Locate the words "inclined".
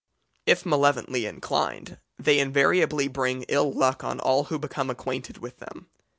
1.27-1.99